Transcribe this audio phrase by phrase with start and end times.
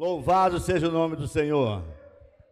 [0.00, 1.84] Louvado seja o nome do Senhor.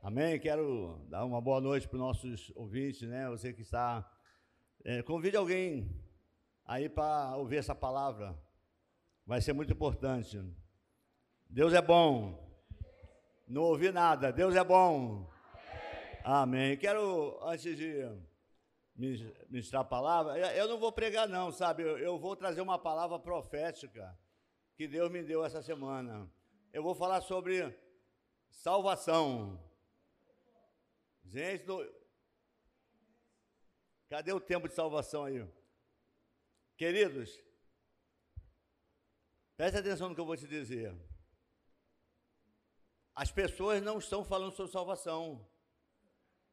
[0.03, 0.39] Amém?
[0.39, 3.27] Quero dar uma boa noite para os nossos ouvintes, né?
[3.31, 4.07] Você que está.
[4.85, 5.99] É, convide alguém
[6.67, 8.39] aí para ouvir essa palavra.
[9.25, 10.39] Vai ser muito importante.
[11.49, 12.39] Deus é bom.
[13.47, 14.31] Não ouvi nada.
[14.31, 15.27] Deus é bom.
[16.23, 16.77] Amém.
[16.77, 18.05] Quero, antes de
[19.49, 21.83] ministrar a palavra, eu não vou pregar, não, sabe?
[21.83, 24.15] Eu vou trazer uma palavra profética
[24.77, 26.31] que Deus me deu essa semana.
[26.71, 27.75] Eu vou falar sobre
[28.51, 29.59] salvação.
[31.25, 31.65] Gente,
[34.09, 35.47] cadê o tempo de salvação aí?
[36.77, 37.43] Queridos,
[39.57, 40.95] preste atenção no que eu vou te dizer.
[43.15, 45.49] As pessoas não estão falando sobre salvação.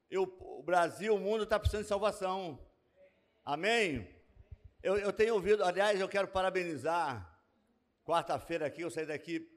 [0.09, 2.65] Eu, o Brasil, o mundo está precisando de salvação.
[3.43, 4.09] Amém?
[4.81, 7.31] Eu, eu tenho ouvido, aliás, eu quero parabenizar.
[8.05, 9.54] Quarta-feira aqui, eu saí daqui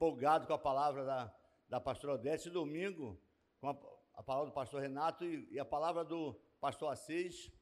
[0.00, 1.34] empolgado com a palavra da,
[1.68, 2.48] da pastora Odete.
[2.48, 3.20] Domingo,
[3.60, 3.78] com a,
[4.14, 7.52] a, palavra do pastor Renato e, e, a palavra do pastor Assis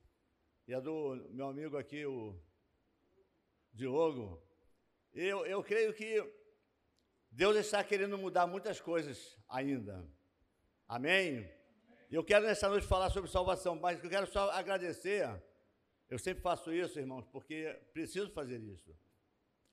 [0.65, 2.41] e a do meu amigo aqui, o
[3.73, 4.41] Diogo.
[5.13, 6.25] Eu, eu creio que
[7.29, 10.09] Deus está querendo mudar muitas coisas ainda.
[10.87, 11.45] Amém?
[12.09, 15.29] Eu quero nessa noite falar sobre salvação, mas eu quero só agradecer.
[16.09, 18.97] Eu sempre faço isso, irmãos, porque preciso fazer isso.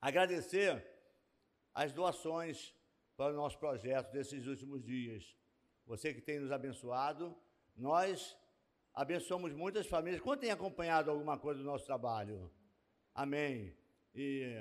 [0.02, 0.94] Agradecer
[1.76, 2.73] as doações
[3.18, 5.36] para o nosso projeto desses últimos dias.
[5.86, 7.38] Você que tem nos abençoado,
[7.76, 8.36] nós
[8.94, 10.22] abençoamos muitas famílias.
[10.22, 12.50] Quando tem acompanhado alguma coisa do nosso trabalho?
[13.14, 13.76] Amém.
[14.14, 14.58] E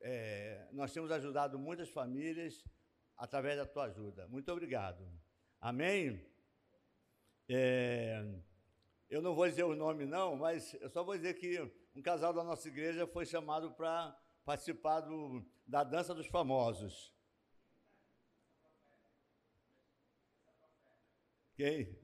[0.00, 2.64] é, nós temos ajudado muitas famílias
[3.14, 4.26] através da tua ajuda.
[4.28, 5.06] Muito obrigado.
[5.60, 6.24] Amém?
[7.50, 8.24] É,
[9.10, 11.60] eu não vou dizer o nome, não, mas eu só vou dizer que
[11.94, 17.12] um casal da nossa igreja foi chamado para participar do, da Dança dos Famosos.
[21.54, 21.94] Quem?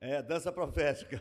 [0.00, 1.20] É, dança profética.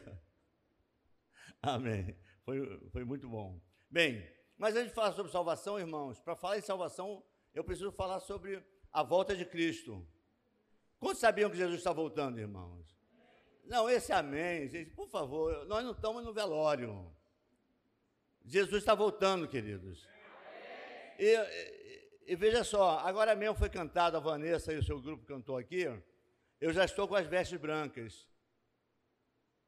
[1.61, 2.15] Amém.
[2.45, 3.59] Foi, foi muito bom.
[3.89, 4.25] Bem,
[4.57, 7.21] mas antes de falar sobre salvação, irmãos, para falar em salvação,
[7.53, 8.63] eu preciso falar sobre
[8.93, 10.07] a volta de Cristo.
[10.99, 12.87] Quantos sabiam que Jesus está voltando, irmãos?
[13.65, 17.13] Não, esse amém, gente, por favor, nós não estamos no velório.
[18.45, 20.07] Jesus está voltando, queridos.
[21.19, 25.57] E, e, veja só, agora mesmo foi cantado, a Vanessa e o seu grupo cantou
[25.57, 25.83] aqui,
[26.61, 28.25] eu já estou com as vestes brancas.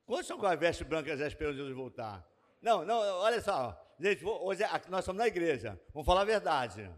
[0.05, 2.25] Quantos são com as vestes brancas já esperando Jesus voltar?
[2.61, 6.89] Não, não, olha só, gente, hoje nós estamos na igreja, vamos falar a verdade.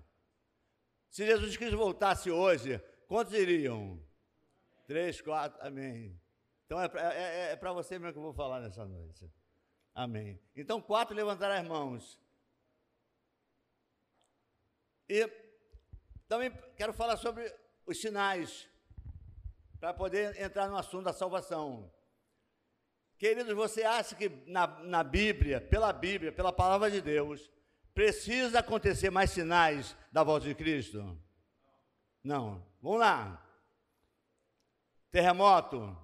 [1.10, 4.00] Se Jesus Cristo voltasse hoje, quantos iriam?
[4.86, 6.20] Três, quatro, amém.
[6.66, 9.32] Então é, é, é, é para você mesmo que eu vou falar nessa noite.
[9.96, 10.40] Amém.
[10.56, 12.23] Então, quatro levantaram as mãos.
[15.14, 15.32] E
[16.28, 17.54] também quero falar sobre
[17.86, 18.68] os sinais,
[19.80, 21.94] para poder entrar no assunto da salvação.
[23.20, 27.48] Queridos, você acha que na, na Bíblia, pela Bíblia, pela palavra de Deus,
[27.94, 31.16] precisa acontecer mais sinais da volta de Cristo?
[32.24, 32.66] Não.
[32.82, 33.40] Vamos lá.
[35.12, 35.96] Terremoto.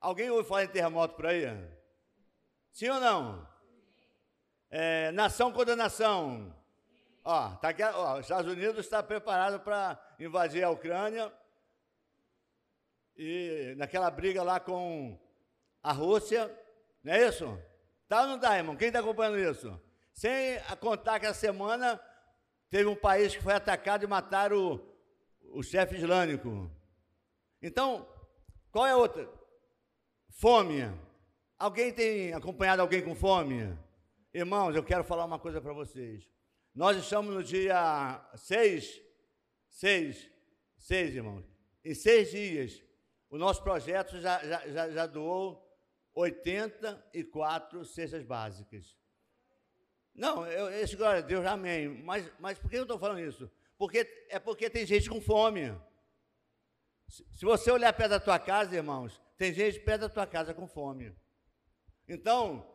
[0.00, 1.46] Alguém ouve falar em terremoto por aí?
[2.70, 3.48] Sim ou não?
[4.70, 6.61] É, nação contra nação.
[7.24, 11.32] Ó, tá aqui, ó, os Estados Unidos está preparado para invadir a Ucrânia.
[13.16, 15.18] E naquela briga lá com
[15.82, 16.50] a Rússia,
[17.04, 17.58] não é isso?
[18.08, 18.76] Tá ou não tá, irmão?
[18.76, 19.80] Quem está acompanhando isso?
[20.12, 22.00] Sem contar que a semana
[22.68, 26.70] teve um país que foi atacado e mataram o, o chefe islâmico.
[27.60, 28.08] Então,
[28.72, 29.28] qual é a outra?
[30.30, 30.82] Fome.
[31.58, 33.78] Alguém tem acompanhado alguém com fome?
[34.34, 36.28] Irmãos, eu quero falar uma coisa para vocês.
[36.74, 39.02] Nós estamos no dia 6,
[39.68, 40.30] 6,
[40.78, 41.44] 6, irmãos.
[41.84, 42.82] Em seis dias,
[43.28, 45.62] o nosso projeto já, já, já, já doou
[46.14, 48.96] 84 cestas básicas.
[50.14, 51.88] Não, eu, esse glória a Deus, amém.
[51.88, 53.50] Mas, mas por que eu estou falando isso?
[53.76, 55.74] Porque, é porque tem gente com fome.
[57.08, 60.66] Se você olhar perto da tua casa, irmãos, tem gente perto da tua casa com
[60.66, 61.14] fome.
[62.08, 62.66] Então,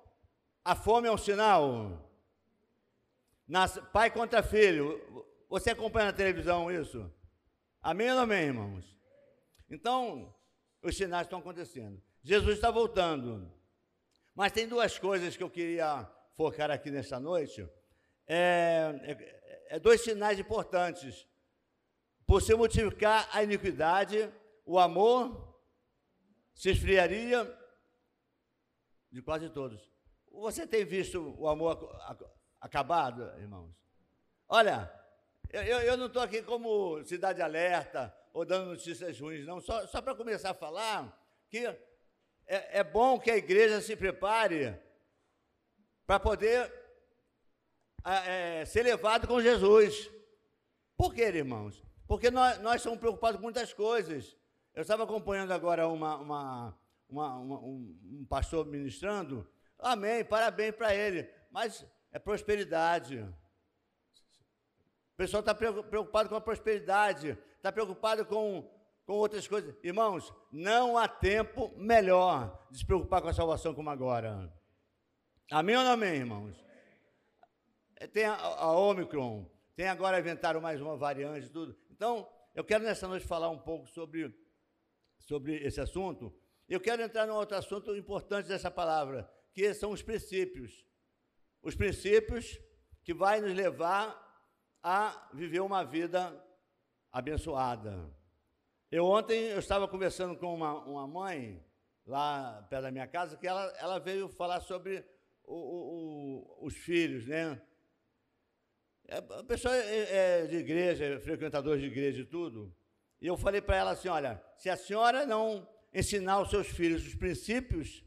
[0.64, 2.07] a fome é um sinal.
[3.48, 5.02] Nas, pai contra filho.
[5.50, 7.12] Você acompanha na televisão isso?
[7.82, 8.98] Amém ou não amém, irmãos?
[9.70, 10.36] Então,
[10.82, 12.02] os sinais estão acontecendo.
[12.22, 13.52] Jesus está voltando.
[14.36, 17.68] Mas tem duas coisas que eu queria focar aqui nesta noite.
[18.28, 21.26] É, é, é dois sinais importantes
[22.28, 24.30] por se multiplicar a iniquidade,
[24.66, 25.58] o amor
[26.54, 27.58] se esfriaria
[29.10, 29.90] de quase todos.
[30.30, 31.78] Você tem visto o amor
[32.60, 33.72] acabado, irmãos?
[34.48, 34.92] Olha,
[35.52, 39.62] Eu, eu, não estou aqui como cidade alerta ou dando notícias ruins, não.
[39.62, 41.18] Só, só para começar a falar
[41.50, 41.66] que
[42.46, 44.78] é, é bom que a igreja se prepare
[46.06, 46.72] para poder
[48.04, 50.10] é, ser levado com Jesus.
[50.96, 51.84] Por quê, irmãos?
[52.08, 54.36] Porque nós, nós somos preocupados com muitas coisas.
[54.74, 56.80] Eu estava acompanhando agora uma, uma,
[57.10, 59.48] uma, uma um, um, pastor ministrando.
[59.80, 61.30] Amém, parabéns para ele.
[61.52, 63.20] Mas é prosperidade.
[63.20, 68.70] O pessoal está preocupado com a prosperidade, está preocupado com,
[69.06, 69.76] com outras coisas.
[69.84, 74.54] Irmãos, não há tempo melhor de se preocupar com a salvação como agora.
[75.52, 76.56] Amém ou não amém, irmãos?
[78.14, 81.76] Tem a, a Omicron, tem agora inventaram mais uma variante e tudo.
[81.90, 84.36] Então, eu quero nessa noite falar um pouco sobre,
[85.20, 86.36] sobre esse assunto.
[86.70, 90.87] Eu quero entrar num outro assunto importante dessa palavra, que são os princípios.
[91.68, 92.58] Os princípios
[93.04, 94.16] que vai nos levar
[94.82, 96.34] a viver uma vida
[97.12, 98.10] abençoada.
[98.90, 101.62] Eu ontem eu estava conversando com uma, uma mãe
[102.06, 105.06] lá perto da minha casa que ela, ela veio falar sobre
[105.44, 107.62] o, o, os filhos, né?
[109.06, 112.74] É, a pessoa é, é de igreja, é frequentador de igreja e tudo.
[113.20, 117.06] E eu falei para ela assim: olha, se a senhora não ensinar os seus filhos
[117.06, 118.06] os princípios,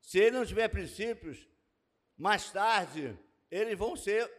[0.00, 1.46] se ele não tiver princípios,
[2.18, 3.16] mais tarde
[3.50, 4.30] eles vão ser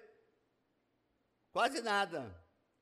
[1.52, 2.36] quase nada.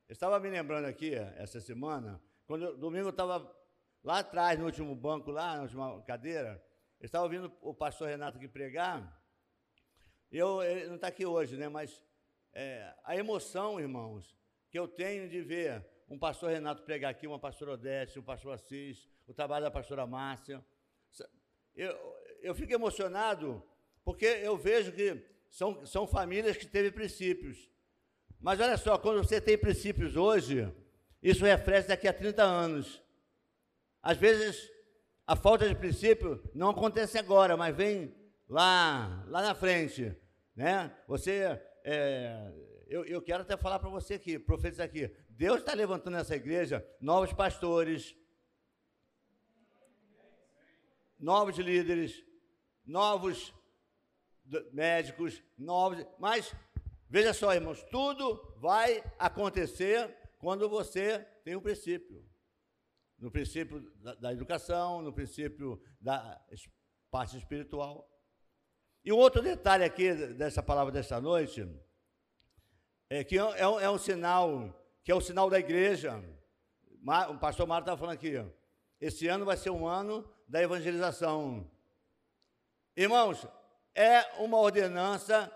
[0.10, 3.56] Eu estava me lembrando aqui essa semana, quando eu, domingo eu estava
[4.04, 6.64] lá atrás, no último banco, lá, na última cadeira,
[7.00, 9.22] eu estava ouvindo o pastor Renato aqui pregar.
[10.32, 11.70] Eu, ele não está aqui hoje, né?
[11.70, 12.02] Mas
[12.54, 14.36] é, a emoção, irmãos,
[14.70, 18.54] que eu tenho de ver um pastor Renato pregar aqui, uma pastora Odete, um pastor
[18.54, 20.66] Assis, o trabalho da pastora Márcia.
[21.76, 21.96] Eu,
[22.42, 23.62] eu fico emocionado
[24.07, 27.69] porque eu vejo que são, são famílias que teve princípios.
[28.39, 30.74] Mas olha só, quando você tem princípios hoje,
[31.21, 33.04] isso reflete daqui a 30 anos.
[34.01, 34.71] Às vezes
[35.25, 38.15] a falta de princípio não acontece agora, mas vem
[38.48, 40.15] lá, lá na frente,
[40.56, 40.95] né?
[41.06, 42.50] Você, é,
[42.88, 46.81] eu, eu quero até falar para você aqui, profetas aqui, Deus está levantando nessa igreja
[47.01, 48.15] novos pastores,
[51.19, 52.24] novos líderes,
[52.86, 53.54] novos
[54.72, 56.54] médicos, novos, mas
[57.10, 62.26] veja só, irmãos, tudo vai acontecer quando você tem um princípio
[63.18, 66.40] no princípio da, da educação, no princípio da
[67.10, 68.08] parte espiritual.
[69.04, 71.68] E um outro detalhe aqui dessa palavra desta noite
[73.10, 74.74] é que é, é, é um sinal,
[75.04, 76.24] que é o sinal da igreja.
[77.30, 78.34] O pastor Mário estava falando aqui,
[79.00, 81.70] esse ano vai ser um ano da evangelização.
[82.96, 83.48] Irmãos,
[83.98, 85.52] é uma ordenança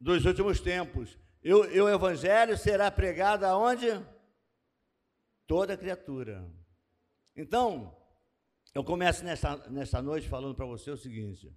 [0.00, 1.18] dos últimos tempos.
[1.42, 3.90] E o, evangelho será pregado aonde?
[5.46, 6.44] toda criatura.
[7.34, 7.96] Então,
[8.74, 11.54] eu começo nessa, nessa noite falando para você o seguinte: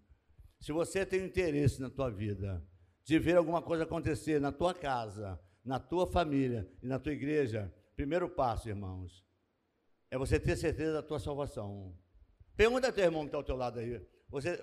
[0.60, 2.64] se você tem interesse na tua vida
[3.04, 7.74] de ver alguma coisa acontecer na tua casa, na tua família e na tua igreja,
[7.96, 9.26] primeiro passo, irmãos,
[10.12, 11.98] é você ter certeza da tua salvação.
[12.56, 14.06] Pergunta teu irmão que está ao teu lado aí.
[14.30, 14.60] Você,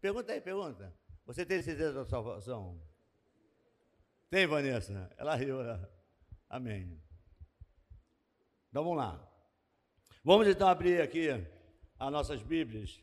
[0.00, 0.94] pergunta aí, pergunta.
[1.26, 2.80] Você tem certeza da salvação?
[4.28, 5.10] Tem, Vanessa?
[5.16, 5.60] Ela riu.
[5.60, 5.90] Ela...
[6.48, 7.00] Amém.
[8.68, 9.28] Então vamos lá.
[10.24, 11.28] Vamos então abrir aqui
[11.98, 13.00] as nossas Bíblias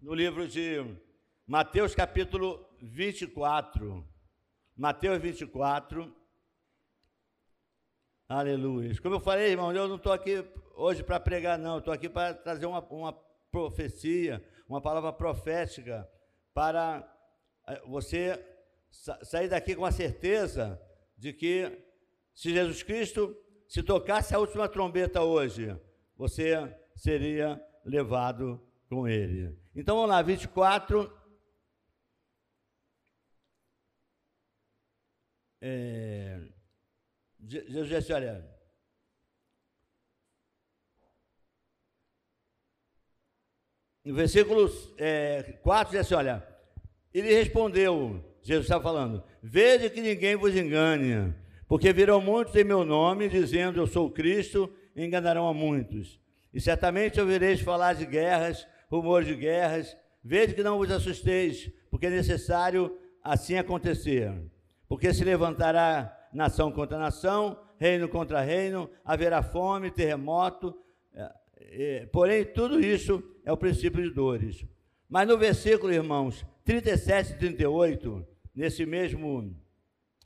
[0.00, 0.84] no livro de
[1.46, 4.06] Mateus capítulo 24.
[4.76, 6.14] Mateus 24.
[8.28, 8.98] Aleluia.
[9.00, 11.78] Como eu falei, irmão, eu não estou aqui hoje para pregar, não.
[11.78, 13.12] Estou aqui para trazer uma, uma
[13.50, 16.08] profecia, uma palavra profética
[16.52, 17.02] para
[17.68, 18.42] eh, você
[19.22, 20.80] sair daqui com a certeza
[21.16, 21.84] de que
[22.34, 23.36] se Jesus Cristo
[23.68, 25.76] se tocasse a última trombeta hoje,
[26.16, 26.54] você
[26.94, 29.58] seria levado com ele.
[29.74, 31.12] Então vamos lá, 24.
[35.60, 36.40] É,
[37.40, 38.53] Jesus disse, olha.
[44.04, 46.46] No versículo é, 4 diz assim: olha,
[47.12, 51.34] ele respondeu, Jesus está falando, veja que ninguém vos engane
[51.66, 56.20] porque virão muitos em meu nome, dizendo eu sou Cristo, e enganarão a muitos.
[56.52, 59.96] E certamente ouvireis falar de guerras, rumores de guerras.
[60.22, 64.32] Vede que não vos assusteis, porque é necessário assim acontecer.
[64.86, 70.78] Porque se levantará nação contra nação, reino contra reino, haverá fome, terremoto.
[71.58, 74.64] É, porém, tudo isso é o princípio de dores.
[75.08, 79.54] Mas no versículo, irmãos, 37 e 38, nesse mesmo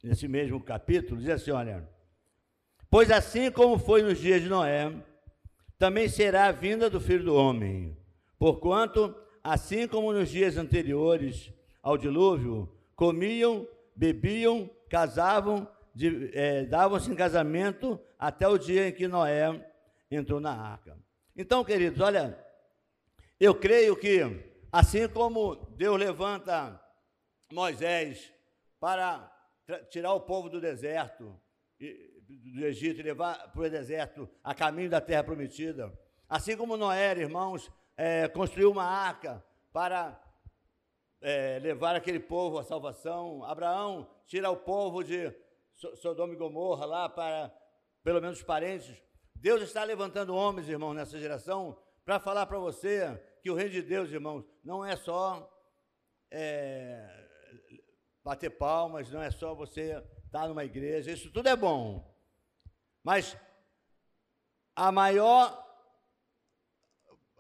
[0.02, 1.88] nesse mesmo capítulo, diz assim: olha.
[2.90, 4.90] Pois assim como foi nos dias de Noé,
[5.78, 7.97] também será a vinda do filho do homem.
[8.38, 15.68] Porquanto, assim como nos dias anteriores ao dilúvio, comiam, bebiam, casavam,
[16.32, 19.70] é, davam-se em casamento até o dia em que Noé
[20.11, 20.97] entrou na arca.
[21.40, 22.37] Então, queridos, olha,
[23.38, 24.23] eu creio que
[24.73, 26.83] assim como Deus levanta
[27.52, 28.35] Moisés
[28.80, 29.33] para
[29.88, 31.40] tirar o povo do deserto,
[31.78, 35.97] do Egito e levar para o deserto a caminho da terra prometida.
[36.28, 39.40] Assim como Noé, irmãos, é, construiu uma arca
[39.73, 40.21] para
[41.21, 43.45] é, levar aquele povo à salvação.
[43.45, 45.33] Abraão tira o povo de
[46.02, 47.54] Sodoma e Gomorra lá para,
[48.02, 49.00] pelo menos, os parentes.
[49.40, 53.83] Deus está levantando homens, irmãos, nessa geração, para falar para você que o reino de
[53.83, 55.49] Deus, irmãos, não é só
[56.28, 57.09] é,
[58.25, 62.12] bater palmas, não é só você estar numa igreja, isso tudo é bom.
[63.04, 63.37] Mas
[64.75, 65.64] a maior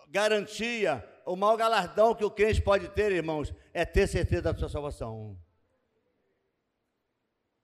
[0.06, 4.68] garantia, o maior galardão que o crente pode ter, irmãos, é ter certeza da sua
[4.68, 5.36] salvação.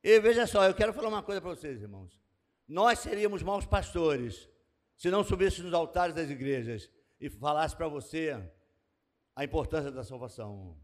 [0.02, 2.23] E veja só, eu quero falar uma coisa para vocês, irmãos.
[2.66, 4.48] Nós seríamos maus pastores
[4.96, 6.90] se não subíssemos nos altares das igrejas
[7.20, 8.38] e falasse para você
[9.36, 10.78] a importância da salvação.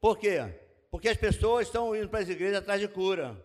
[0.00, 0.38] Por quê?
[0.90, 3.44] Porque as pessoas estão indo para as igrejas atrás de cura.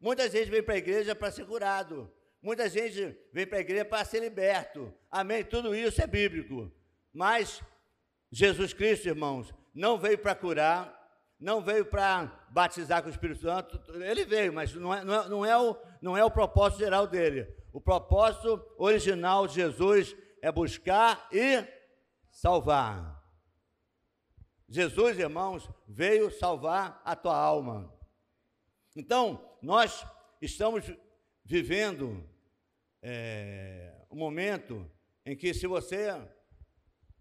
[0.00, 2.12] Muita gente vem para a igreja para ser curado.
[2.40, 4.94] Muita gente vem para a igreja para ser liberto.
[5.10, 5.44] Amém?
[5.44, 6.70] Tudo isso é bíblico.
[7.12, 7.60] Mas
[8.30, 10.94] Jesus Cristo, irmãos, não veio para curar,
[11.40, 13.80] não veio para batizar com o Espírito Santo.
[14.00, 17.06] Ele veio, mas não é, não, é, não, é o, não é o propósito geral
[17.06, 17.46] dele.
[17.72, 21.64] O propósito original de Jesus é buscar e
[22.30, 23.18] salvar.
[24.68, 27.92] Jesus, irmãos, veio salvar a tua alma.
[28.94, 30.04] Então, nós
[30.40, 30.84] estamos
[31.44, 32.22] vivendo
[33.02, 34.90] é, um momento
[35.24, 36.08] em que, se você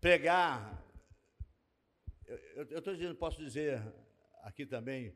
[0.02, 0.84] pregar,
[2.26, 3.82] eu estou dizendo, posso dizer
[4.44, 5.16] aqui também,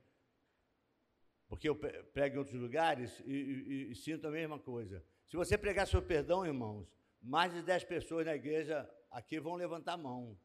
[1.52, 5.04] porque eu prego em outros lugares e, e, e, sinto a mesma coisa.
[5.28, 6.88] Se você pregar sobre perdão, irmãos,
[7.22, 10.40] mais de 10 pessoas na igreja aqui vão levantar a mão.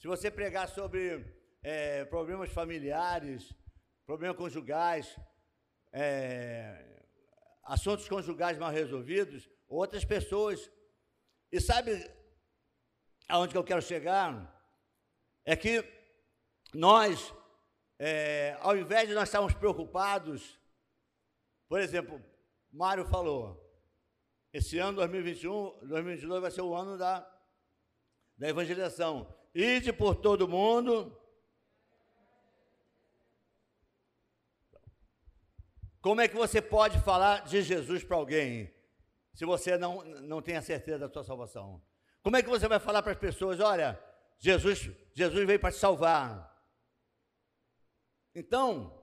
[0.00, 1.24] Se você pregar sobre
[1.62, 3.54] é, problemas familiares,
[4.04, 5.16] problemas conjugais,
[5.92, 7.04] é,
[7.62, 10.68] assuntos conjugais mal resolvidos, outras pessoas.
[11.52, 12.10] E sabe
[13.28, 14.52] aonde que eu quero chegar?
[15.44, 15.84] É que
[16.74, 17.32] nós,
[18.04, 20.58] é, ao invés de nós estarmos preocupados,
[21.68, 22.20] por exemplo,
[22.72, 23.64] Mário falou,
[24.52, 27.24] esse ano 2021, 2022 vai ser o ano da,
[28.36, 29.32] da evangelização.
[29.54, 31.16] Ide por todo mundo
[36.00, 38.74] Como é que você pode falar de Jesus para alguém
[39.32, 41.80] se você não, não tem a certeza da sua salvação?
[42.20, 43.96] Como é que você vai falar para as pessoas, olha,
[44.40, 46.51] Jesus, Jesus veio para te salvar?
[48.34, 49.02] Então,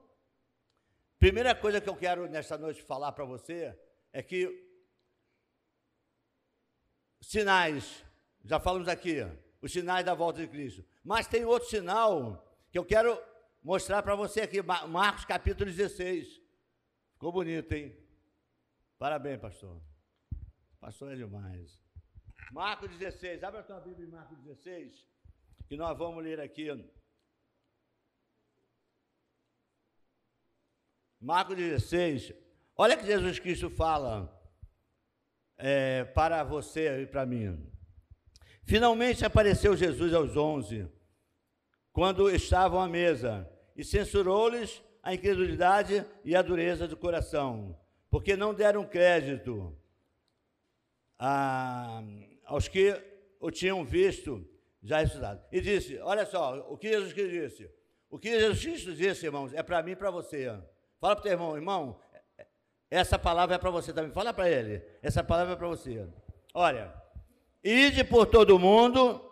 [1.18, 3.78] primeira coisa que eu quero nesta noite falar para você
[4.12, 4.68] é que
[7.20, 8.04] sinais,
[8.44, 9.18] já falamos aqui,
[9.62, 10.84] os sinais da volta de Cristo.
[11.04, 13.20] Mas tem outro sinal que eu quero
[13.62, 16.40] mostrar para você aqui, Marcos capítulo 16.
[17.12, 17.96] Ficou bonito, hein?
[18.98, 19.80] Parabéns, pastor.
[20.80, 21.80] Pastor é demais.
[22.50, 25.06] Marcos 16, abre a tua Bíblia em Marcos 16,
[25.68, 26.68] que nós vamos ler aqui.
[31.20, 32.32] Marcos 16,
[32.74, 34.34] olha que Jesus Cristo fala
[35.58, 37.70] é, para você e para mim.
[38.62, 40.88] Finalmente apareceu Jesus aos onze,
[41.92, 43.46] quando estavam à mesa,
[43.76, 49.76] e censurou-lhes a incredulidade e a dureza do coração, porque não deram crédito
[51.18, 52.02] a,
[52.46, 52.98] aos que
[53.38, 54.48] o tinham visto
[54.82, 55.44] já estudado.
[55.52, 57.70] E disse: Olha só, o que Jesus Cristo disse?
[58.08, 60.50] O que Jesus Cristo disse, irmãos, é para mim e para você.
[61.00, 62.00] Fala para o teu irmão, irmão,
[62.90, 64.12] essa palavra é para você também.
[64.12, 66.06] Fala para ele, essa palavra é para você.
[66.52, 66.92] Olha,
[67.64, 69.24] ide por todo mundo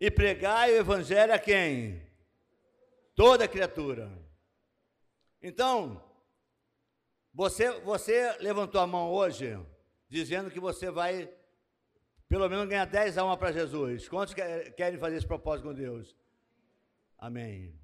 [0.00, 2.02] e pregai o evangelho a quem?
[3.14, 4.10] Toda criatura.
[5.42, 6.02] Então,
[7.34, 9.58] você, você levantou a mão hoje
[10.08, 11.28] dizendo que você vai
[12.28, 14.08] pelo menos ganhar 10 almas para Jesus.
[14.08, 16.16] Quantos querem fazer esse propósito com Deus?
[17.18, 17.78] Amém.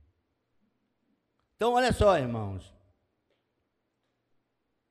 [1.54, 2.77] Então, olha só, irmãos.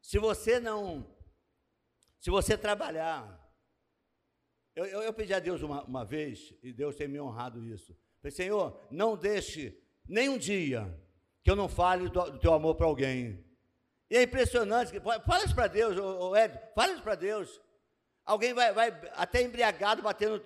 [0.08, 1.06] Se você não,
[2.18, 3.46] se você trabalhar,
[4.74, 7.94] eu, eu, eu pedi a Deus uma, uma vez, e Deus tem me honrado isso.
[8.22, 10.98] Falei, Senhor, não deixe nem um dia
[11.44, 13.46] que eu não fale do, do teu amor para alguém.
[14.10, 17.62] E é impressionante, que, fala isso para Deus, ô, ô Ed, fala isso para Deus.
[18.24, 20.42] Alguém vai, vai até embriagado batendo,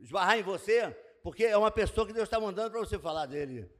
[0.00, 3.70] esbarrar em você, porque é uma pessoa que Deus está mandando para você falar dele.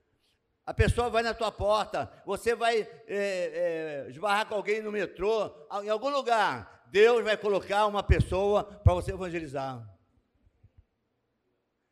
[0.66, 5.48] A pessoa vai na tua porta, você vai é, é, esbarrar com alguém no metrô,
[5.84, 6.84] em algum lugar.
[6.90, 9.88] Deus vai colocar uma pessoa para você evangelizar.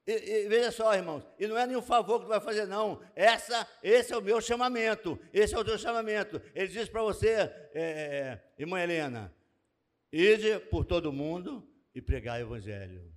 [0.05, 3.01] E, e, veja só, irmãos, e não é nenhum favor que tu vai fazer, não.
[3.15, 5.19] Essa, esse é o meu chamamento.
[5.33, 6.43] Esse é o teu chamamento.
[6.53, 9.33] Ele diz para você, é, é, irmã Helena,
[10.13, 13.15] ide por todo mundo e pregar o evangelho.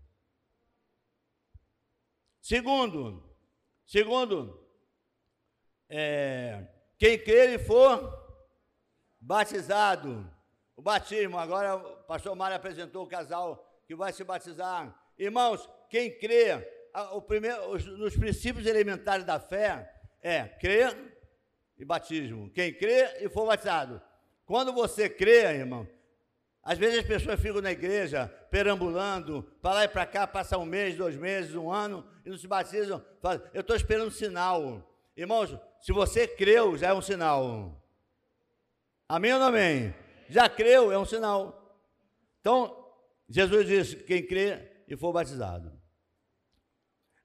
[2.39, 3.27] Segundo,
[3.85, 4.66] segundo,
[5.89, 6.65] é,
[6.97, 8.25] quem crer e for
[9.19, 10.29] batizado,
[10.75, 14.93] o batismo, agora o pastor Mário apresentou o casal que vai se batizar.
[15.17, 16.67] Irmãos, quem crê,
[17.13, 19.91] o primeiro, os, nos princípios elementares da fé
[20.21, 20.95] é crer
[21.77, 22.49] e batismo.
[22.51, 24.01] Quem crê e for batizado.
[24.45, 25.87] Quando você crê, irmão,
[26.63, 30.65] às vezes as pessoas ficam na igreja perambulando, para lá e para cá, passa um
[30.65, 33.03] mês, dois meses, um ano, e não se batizam.
[33.21, 34.83] Falam, eu estou esperando um sinal.
[35.15, 37.81] Irmãos, se você creu, já é um sinal.
[39.07, 39.93] Amém ou não amém?
[40.29, 41.77] Já creu, é um sinal.
[42.39, 42.93] Então,
[43.29, 45.77] Jesus disse: quem crê e for batizado.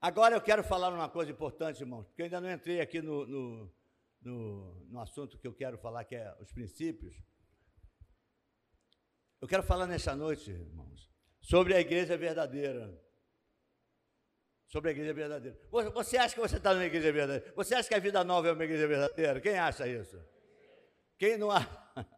[0.01, 3.25] Agora eu quero falar uma coisa importante, irmãos, porque eu ainda não entrei aqui no,
[3.25, 3.73] no,
[4.21, 7.15] no, no assunto que eu quero falar, que é os princípios.
[9.41, 11.09] Eu quero falar nessa noite, irmãos,
[11.41, 13.01] sobre a igreja verdadeira.
[14.73, 15.59] Sobre a igreja verdadeira.
[15.71, 17.53] Você acha que você está numa igreja verdadeira?
[17.55, 19.39] Você acha que a vida nova é uma igreja verdadeira?
[19.39, 20.19] Quem acha isso?
[21.19, 21.69] Quem não acha?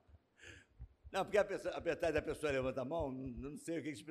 [1.11, 4.11] Não, porque apesar da pessoa levanta a mão, não sei o que, que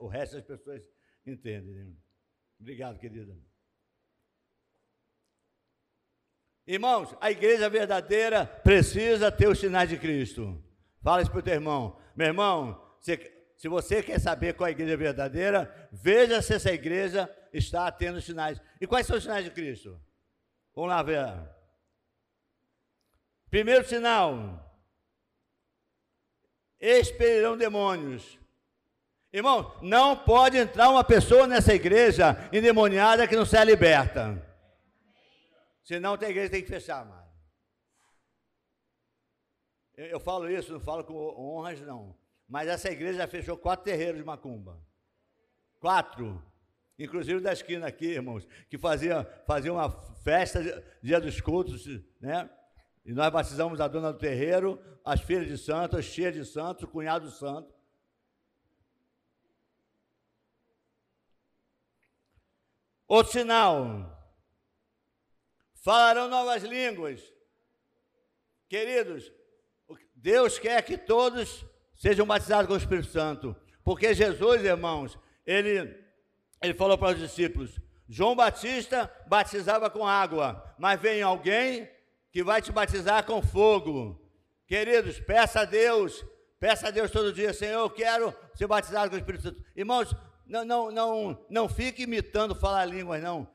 [0.00, 0.82] o resto das pessoas
[1.24, 1.72] entendem.
[1.72, 1.92] Né?
[2.58, 3.36] Obrigado, querida.
[6.66, 10.60] Irmãos, a igreja verdadeira precisa ter os sinais de Cristo.
[11.00, 12.00] Fala isso para o teu irmão.
[12.16, 13.16] Meu irmão, se,
[13.56, 18.20] se você quer saber qual é a igreja verdadeira, veja se essa igreja está tendo
[18.20, 18.60] sinais.
[18.80, 20.00] E quais são os sinais de Cristo?
[20.74, 21.32] Vamos lá ver.
[23.48, 24.76] Primeiro sinal:
[26.80, 28.38] expelirão demônios.
[29.32, 34.40] Irmão, não pode entrar uma pessoa nessa igreja endemoniada que não seja liberta.
[35.82, 37.28] Senão a igreja tem que fechar, amado.
[39.96, 42.16] Eu, eu falo isso, não falo com honras, não.
[42.48, 44.80] Mas essa igreja fechou quatro terreiros de macumba.
[45.80, 46.42] Quatro.
[46.98, 49.90] Inclusive da esquina aqui, irmãos, que fazia, fazia uma
[50.22, 51.86] festa dia dos cultos,
[52.20, 52.48] né?
[53.04, 56.84] E nós batizamos a dona do terreiro, as filhas de santo, as tias de santo,
[56.84, 57.74] o cunhado santo.
[63.06, 64.10] Outro sinal.
[65.74, 67.20] Falarão novas línguas.
[68.68, 69.30] Queridos,
[70.14, 73.54] Deus quer que todos sejam batizados com o Espírito Santo.
[73.84, 76.02] Porque Jesus, irmãos, ele,
[76.64, 81.88] ele falou para os discípulos: João Batista batizava com água, mas vem alguém
[82.30, 84.20] que vai te batizar com fogo.
[84.66, 86.24] Queridos, peça a Deus,
[86.58, 89.64] peça a Deus todo dia, Senhor, eu quero ser batizado com o Espírito Santo.
[89.76, 90.14] Irmãos,
[90.46, 93.48] não, não, não, não fique imitando falar línguas, não.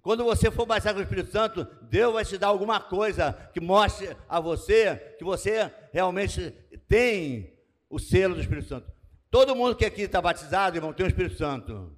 [0.00, 3.60] Quando você for batizado com o Espírito Santo, Deus vai te dar alguma coisa que
[3.60, 6.50] mostre a você que você realmente
[6.88, 7.56] tem
[7.88, 8.90] o selo do Espírito Santo.
[9.30, 11.96] Todo mundo que aqui está batizado, irmão, tem o Espírito Santo.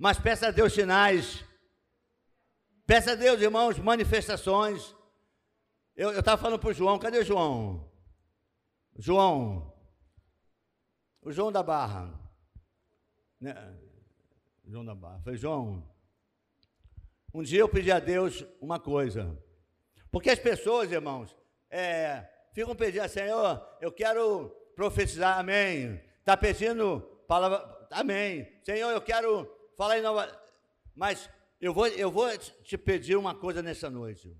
[0.00, 1.44] Mas peça a Deus sinais.
[2.86, 4.96] Peça a Deus, irmãos, manifestações.
[5.94, 7.86] Eu estava falando para o João, cadê o João?
[8.96, 9.74] João.
[11.20, 12.18] O João da Barra.
[13.38, 13.54] Né?
[14.64, 15.20] João da Barra.
[15.22, 15.86] Falei, João,
[17.34, 19.38] um dia eu pedi a Deus uma coisa.
[20.10, 21.36] Porque as pessoas, irmãos,
[21.68, 26.02] é, ficam pedindo, Senhor, eu quero profetizar, amém.
[26.20, 28.50] Está pedindo palavra, amém.
[28.64, 30.30] Senhor, eu quero falar em nova.
[30.94, 34.36] Mas eu vou, eu vou te pedir uma coisa nessa noite.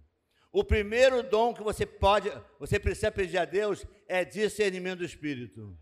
[0.52, 5.78] O primeiro dom que você pode, você precisa pedir a Deus é discernimento do Espírito.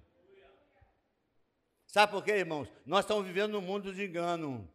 [1.88, 2.68] Sabe por quê, irmãos?
[2.86, 4.70] Nós estamos vivendo num mundo de engano.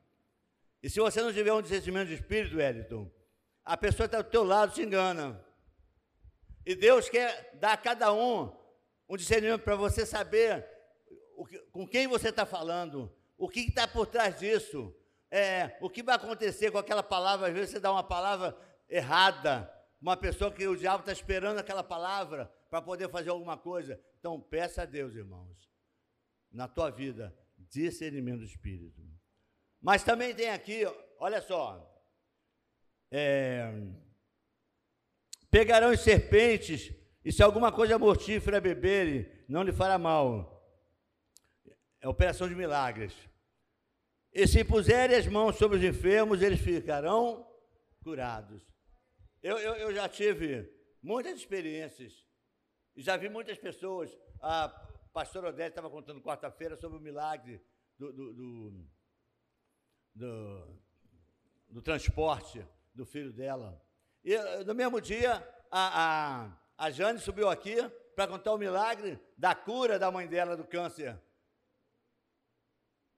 [0.82, 3.10] E se você não tiver um discernimento de espírito, Wellington,
[3.64, 5.42] a pessoa está do teu lado se engana.
[6.66, 8.54] E Deus quer dar a cada um
[9.08, 10.68] um discernimento para você saber
[11.48, 14.96] que, com quem você está falando, o que está por trás disso,
[15.30, 17.48] é, o que vai acontecer com aquela palavra.
[17.48, 18.58] Às vezes você dá uma palavra
[18.90, 24.00] errada, uma pessoa que o diabo está esperando aquela palavra para poder fazer alguma coisa.
[24.20, 25.58] Então peça a Deus, irmãos,
[26.52, 29.02] na tua vida discernimento do Espírito.
[29.82, 30.84] Mas também tem aqui,
[31.20, 31.90] olha só,
[33.16, 33.72] É,
[35.52, 36.92] pegarão as serpentes,
[37.24, 40.53] e se alguma coisa mortífera beberem, não lhe fará mal.
[42.04, 43.14] É operação de milagres.
[44.34, 47.50] E se puserem as mãos sobre os enfermos, eles ficarão
[48.04, 48.62] curados.
[49.42, 50.70] Eu, eu, eu já tive
[51.02, 52.12] muitas experiências,
[52.98, 54.12] já vi muitas pessoas.
[54.42, 54.68] A
[55.14, 57.66] pastora Odete estava contando quarta-feira sobre o milagre
[57.98, 58.88] do, do, do,
[60.14, 60.82] do,
[61.70, 63.82] do transporte do filho dela.
[64.26, 65.36] E no mesmo dia,
[65.72, 67.78] a, a, a Jane subiu aqui
[68.14, 71.18] para contar o milagre da cura da mãe dela do câncer.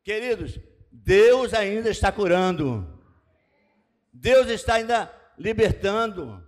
[0.05, 0.59] Queridos,
[0.91, 2.87] Deus ainda está curando.
[4.13, 6.47] Deus está ainda libertando.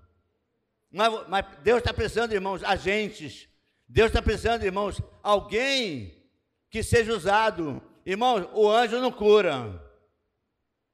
[0.91, 3.49] Mas, mas Deus está precisando, irmãos, agentes.
[3.89, 6.23] Deus está precisando, irmãos, alguém
[6.69, 7.81] que seja usado.
[8.05, 9.83] Irmãos, o anjo não cura.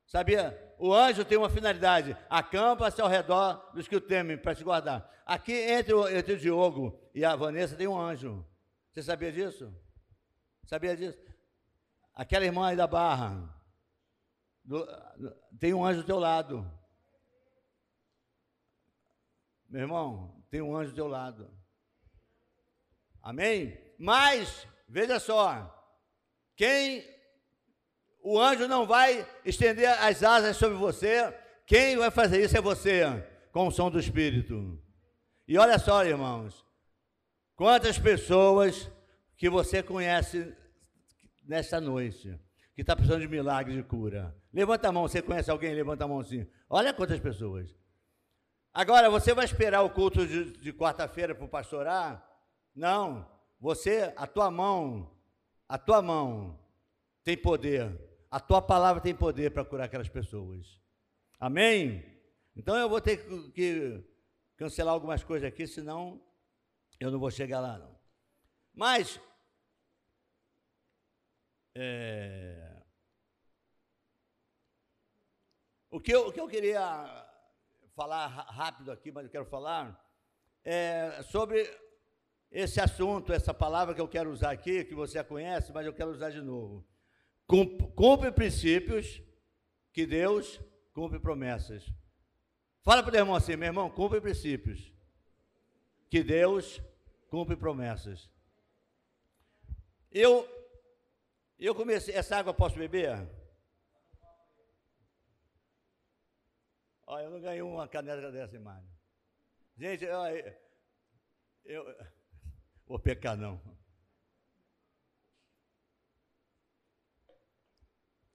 [0.07, 0.57] Sabia?
[0.79, 5.11] O anjo tem uma finalidade: acampa-se ao redor dos que o temem para se guardar.
[5.25, 8.45] Aqui entre o, entre o Diogo e a Vanessa tem um anjo.
[8.93, 9.73] Você sabia disso?
[10.63, 11.32] Sabia disso?
[12.15, 13.53] Aquela irmã aí da Barra,
[14.63, 14.85] do,
[15.59, 16.69] tem um anjo do teu lado.
[19.67, 21.51] Meu irmão, tem um anjo do teu lado.
[23.21, 23.77] Amém?
[23.97, 25.69] Mas, veja só,
[26.55, 27.03] quem
[28.21, 31.33] o anjo não vai estender as asas sobre você,
[31.65, 33.03] quem vai fazer isso é você,
[33.51, 34.79] com o som do Espírito.
[35.47, 36.65] E olha só, irmãos,
[37.55, 38.89] quantas pessoas
[39.35, 40.55] que você conhece
[41.45, 42.39] nesta noite,
[42.75, 44.35] que está precisando de milagre de cura.
[44.51, 45.73] Levanta a mão, você conhece alguém?
[45.73, 46.47] Levanta a mão assim.
[46.69, 47.75] Olha quantas pessoas.
[48.73, 52.27] Agora, você vai esperar o culto de, de quarta-feira para o pastorar?
[52.75, 53.29] Não.
[53.59, 55.15] Você, a tua mão,
[55.69, 56.59] a tua mão
[57.23, 57.97] tem poder
[58.33, 60.81] a tua palavra tem poder para curar aquelas pessoas.
[61.39, 62.03] Amém?
[62.55, 63.17] Então eu vou ter
[63.51, 64.03] que
[64.57, 66.19] cancelar algumas coisas aqui, senão
[66.99, 67.95] eu não vou chegar lá, não.
[68.73, 69.21] Mas,
[71.75, 72.83] é,
[75.89, 77.27] o, que eu, o que eu queria
[77.95, 79.99] falar rápido aqui, mas eu quero falar,
[80.63, 81.69] é sobre
[82.51, 85.93] esse assunto, essa palavra que eu quero usar aqui, que você já conhece, mas eu
[85.93, 86.85] quero usar de novo
[87.95, 89.21] cumpre princípios
[89.91, 90.59] que Deus
[90.93, 91.85] cumpre promessas.
[92.81, 94.91] Fala para o irmão assim, meu irmão, cumpre princípios
[96.09, 96.81] que Deus
[97.27, 98.29] cumpre promessas.
[100.11, 100.47] Eu
[101.65, 103.09] eu comecei, essa água posso beber?
[107.07, 108.89] Olha, eu não ganhei uma caneta dessa imagem.
[109.77, 110.19] Gente, eu,
[111.65, 111.85] eu
[112.85, 113.61] vou pecar não.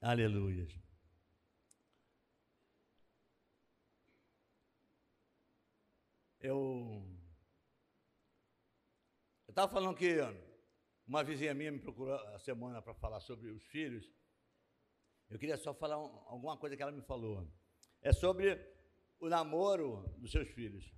[0.00, 0.66] Aleluia.
[6.40, 7.04] Eu
[9.48, 10.18] estava falando que
[11.08, 14.12] uma vizinha minha me procurou a semana para falar sobre os filhos.
[15.30, 17.50] Eu queria só falar um, alguma coisa que ela me falou.
[18.02, 18.60] É sobre
[19.18, 20.94] o namoro dos seus filhos.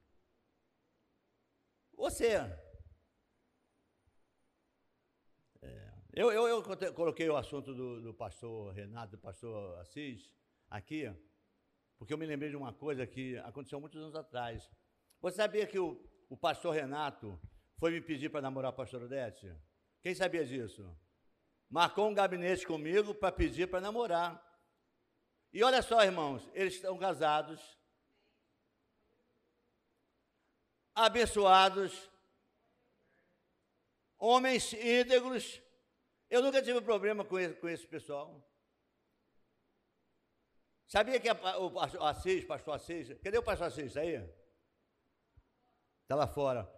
[1.95, 2.37] Você
[6.13, 10.29] Eu, eu, eu coloquei o assunto do, do, pastor Renato, do pastor Assis,
[10.69, 11.09] aqui,
[11.97, 14.69] porque eu me lembrei de uma coisa que aconteceu muitos anos atrás.
[15.21, 17.41] Você sabia que o, o pastor Renato
[17.79, 19.55] foi me pedir para namorar a pastora Odete?
[20.03, 20.97] Quem sabia disso?
[21.69, 24.45] Marcou um gabinete comigo para pedir para namorar.
[25.53, 27.61] E olha só, irmãos, eles estão casados,
[30.95, 32.11] abençoados,
[34.19, 35.61] homens íntegros,
[36.29, 38.49] eu nunca tive problema com esse, com esse pessoal.
[40.87, 43.87] Sabia que a, o, Assis, pastor Assis, cadê o pastor Assis?
[43.87, 44.17] Está aí?
[46.03, 46.69] Está lá fora.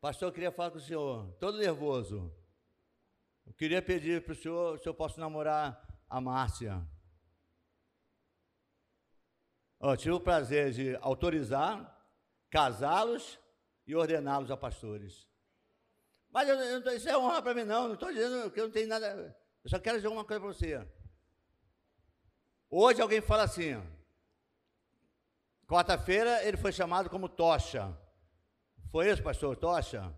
[0.00, 2.32] Pastor, eu queria falar com o senhor, todo nervoso.
[3.48, 6.86] Eu queria pedir para o senhor se eu posso namorar a Márcia.
[9.80, 11.98] Eu tive o prazer de autorizar,
[12.50, 13.40] casá-los
[13.86, 15.26] e ordená-los a pastores.
[16.30, 17.88] Mas eu, eu, isso é honra para mim, não.
[17.88, 19.34] Não estou dizendo que eu não tenho nada.
[19.64, 20.86] Eu só quero dizer uma coisa para você.
[22.68, 23.82] Hoje alguém fala assim.
[25.66, 27.98] Quarta-feira ele foi chamado como Tocha.
[28.90, 29.56] Foi isso, pastor?
[29.56, 30.14] Tocha?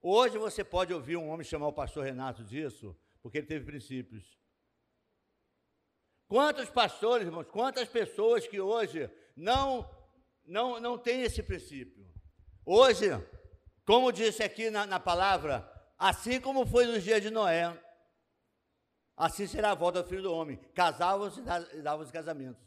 [0.00, 4.38] Hoje você pode ouvir um homem chamar o pastor Renato disso, porque ele teve princípios.
[6.28, 9.88] Quantos pastores, irmãos, quantas pessoas que hoje não
[10.44, 12.06] não não têm esse princípio?
[12.64, 13.08] Hoje
[13.88, 17.74] como disse aqui na, na palavra, assim como foi nos dias de Noé,
[19.16, 20.58] assim será a volta do filho do homem.
[20.74, 21.40] Casavam-se
[21.72, 22.62] e davam os casamentos.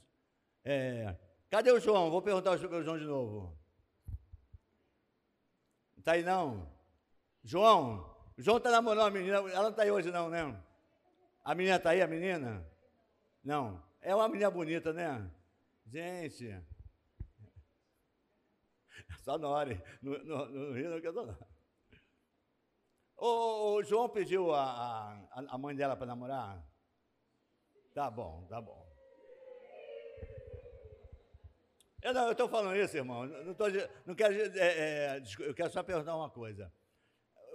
[0.65, 1.15] É,
[1.47, 2.09] cadê o João?
[2.09, 3.55] Vou perguntar ao João de novo.
[5.95, 6.67] Está aí não?
[7.43, 10.61] João, João está namorando a menina, ela não está aí hoje não, né?
[11.43, 12.65] A menina está aí, a menina?
[13.43, 13.81] Não.
[14.01, 15.29] É uma menina bonita, né?
[15.87, 16.63] Gente.
[19.23, 19.81] Só Nore.
[20.01, 21.37] No, no, no Rio não quer não.
[23.17, 26.63] O, o João pediu a, a, a mãe dela para namorar?
[27.93, 28.89] Tá bom, tá bom.
[32.01, 33.27] Eu estou falando isso, irmão.
[33.27, 33.65] Não, tô,
[34.05, 34.33] não quero.
[34.57, 36.71] É, é, eu quero só perguntar uma coisa.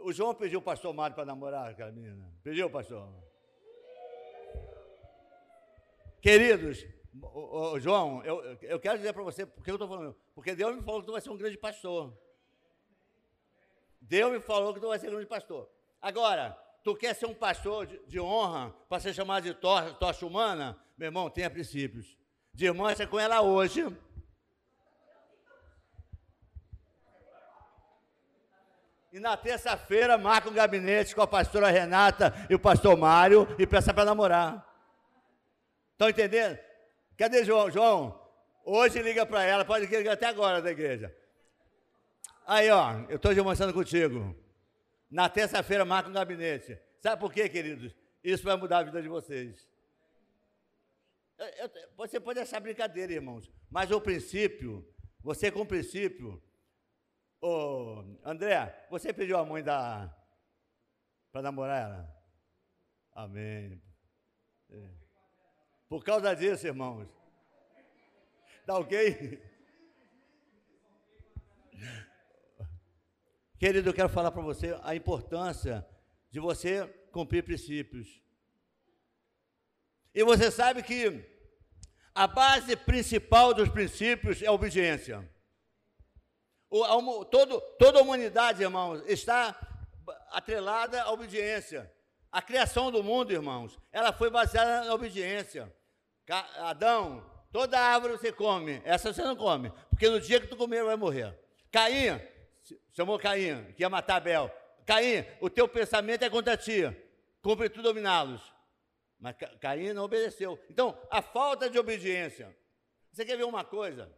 [0.06, 2.32] O João pediu o pastor Mário para namorar aquela menina?
[2.40, 3.12] Pediu, pastor?
[6.22, 6.86] Queridos,
[7.20, 10.76] o, o, João, eu, eu quero dizer para você, porque eu estou falando, porque Deus
[10.76, 12.16] me falou que tu vai ser um grande pastor.
[14.00, 15.68] Deus me falou que tu vai ser um grande pastor.
[16.00, 20.24] Agora, tu quer ser um pastor de, de honra para ser chamado de tocha, tocha
[20.24, 20.80] humana?
[20.96, 22.16] Meu irmão, tenha princípios.
[22.54, 23.84] De irmã, você com ela hoje.
[29.16, 33.66] E na terça-feira marca um gabinete com a pastora Renata e o pastor Mário e
[33.66, 34.62] peça para namorar.
[35.92, 36.58] Estão entendendo?
[37.16, 37.70] Cadê João?
[37.70, 38.22] João,
[38.62, 41.16] hoje liga para ela, pode ligar até agora da igreja.
[42.46, 44.36] Aí, ó, eu estou demonstrando contigo.
[45.10, 46.78] Na terça-feira marca um gabinete.
[47.00, 47.96] Sabe por quê, queridos?
[48.22, 49.66] Isso vai mudar a vida de vocês.
[51.38, 54.86] Eu, eu, você pode achar brincadeira, irmãos, mas o princípio,
[55.22, 56.38] você com o princípio.
[57.40, 60.14] Ô, André, você pediu a mãe da.
[61.30, 62.16] para namorar ela?
[63.12, 63.82] Amém.
[64.70, 64.90] É.
[65.88, 67.08] Por causa disso, irmãos.
[68.66, 69.40] Tá ok?
[73.58, 75.86] Querido, eu quero falar para você a importância
[76.30, 78.22] de você cumprir princípios.
[80.14, 81.24] E você sabe que
[82.14, 85.26] a base principal dos princípios é a obediência.
[87.30, 89.58] Todo, toda a humanidade, irmãos, está
[90.30, 91.90] atrelada à obediência.
[92.30, 95.72] A criação do mundo, irmãos, ela foi baseada na obediência.
[96.58, 100.84] Adão, toda árvore você come, essa você não come, porque no dia que tu comer
[100.84, 101.38] vai morrer.
[101.70, 102.20] Caim,
[102.92, 104.50] chamou Caim, que ia matar Abel.
[104.84, 106.82] Caim, o teu pensamento é contra ti,
[107.40, 108.42] cumpre tu dominá-los.
[109.18, 110.58] Mas Caim não obedeceu.
[110.68, 112.54] Então, a falta de obediência.
[113.12, 114.12] Você quer ver uma coisa?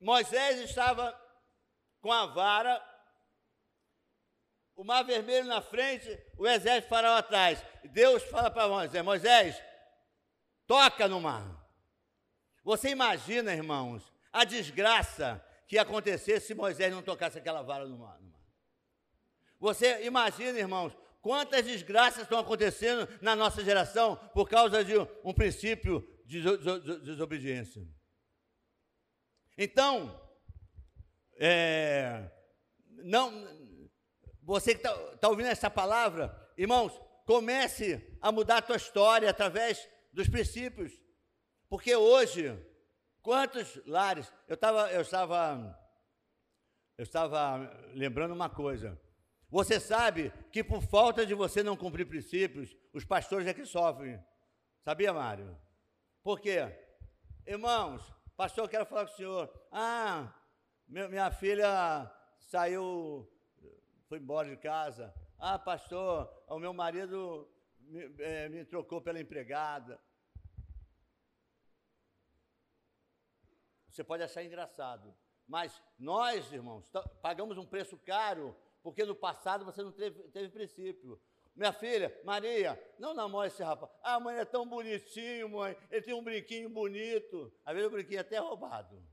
[0.00, 1.14] Moisés estava
[2.00, 2.82] com a vara,
[4.74, 6.08] o mar vermelho na frente,
[6.38, 7.62] o exército faraó atrás.
[7.84, 9.62] Deus fala para Moisés: Moisés,
[10.66, 11.44] toca no mar.
[12.64, 17.98] Você imagina, irmãos, a desgraça que ia acontecer se Moisés não tocasse aquela vara no
[17.98, 18.18] mar.
[19.58, 26.02] Você imagina, irmãos, quantas desgraças estão acontecendo na nossa geração por causa de um princípio
[26.24, 26.42] de
[27.02, 27.86] desobediência.
[29.62, 30.18] Então,
[31.38, 32.30] é,
[33.04, 33.30] não,
[34.42, 39.86] você que está tá ouvindo essa palavra, irmãos, comece a mudar a tua história através
[40.14, 40.98] dos princípios.
[41.68, 42.58] Porque hoje,
[43.20, 44.32] quantos lares.
[44.48, 45.78] Eu, tava, eu estava.
[46.96, 48.98] Eu estava lembrando uma coisa.
[49.50, 54.18] Você sabe que por falta de você não cumprir princípios, os pastores é que sofrem.
[54.82, 55.54] Sabia, Mário?
[56.22, 56.60] Por quê?
[57.46, 58.02] Irmãos,
[58.40, 59.68] pastor, eu quero falar com o senhor.
[59.70, 60.32] Ah,
[60.88, 63.30] minha filha saiu,
[64.08, 65.14] foi embora de casa.
[65.38, 67.46] Ah, pastor, o meu marido
[67.80, 70.00] me, é, me trocou pela empregada.
[73.90, 75.14] Você pode achar engraçado,
[75.46, 76.88] mas nós, irmãos,
[77.20, 81.20] pagamos um preço caro, porque no passado você não teve, teve princípio.
[81.60, 83.92] Minha filha, Maria, não namore esse rapaz.
[84.02, 85.76] Ah, mãe, é tão bonitinho, mãe.
[85.90, 87.52] Ele tem um brinquinho bonito.
[87.66, 89.06] Às vezes o brinquinho é até roubado.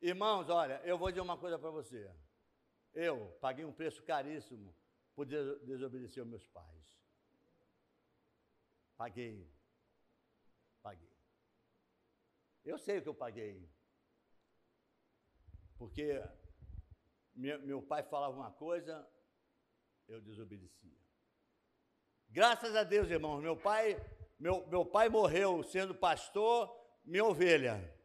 [0.00, 2.10] Irmãos, olha, eu vou dizer uma coisa para você.
[2.94, 4.74] Eu paguei um preço caríssimo
[5.14, 6.98] por desobedecer aos meus pais.
[8.96, 9.46] Paguei.
[10.80, 11.12] Paguei.
[12.64, 13.68] Eu sei o que eu paguei.
[15.76, 16.22] Porque
[17.38, 19.08] meu pai falava uma coisa,
[20.08, 20.98] eu desobedecia.
[22.28, 23.96] Graças a Deus, irmãos, meu pai,
[24.38, 26.68] meu, meu pai morreu sendo pastor,
[27.04, 27.96] minha ovelha.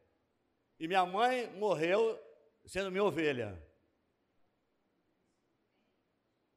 [0.79, 2.19] E minha mãe morreu
[2.65, 3.61] sendo minha ovelha.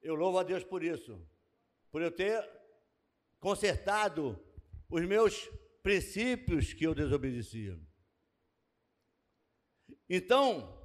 [0.02, 1.26] Eu louvo a Deus por isso,
[1.90, 2.48] por eu ter
[3.40, 4.38] consertado
[4.88, 5.48] os meus
[5.82, 7.78] princípios que eu desobedecia.
[10.08, 10.75] Então,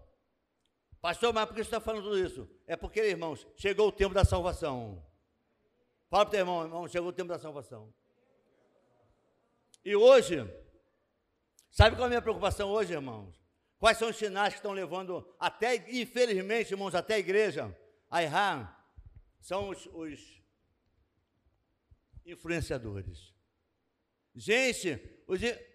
[1.01, 2.49] pastor, mas por que você está falando tudo isso?
[2.67, 5.03] É porque, irmãos, chegou o tempo da salvação.
[6.09, 7.93] Fala para o teu irmão, irmão, chegou o tempo da salvação.
[9.83, 10.37] E hoje,
[11.71, 13.33] sabe qual é a minha preocupação hoje, irmãos?
[13.79, 17.75] Quais são os sinais que estão levando até, infelizmente, irmãos, até a igreja
[18.09, 18.87] a errar?
[19.39, 20.41] São os, os
[22.25, 23.33] influenciadores.
[24.35, 24.89] Gente,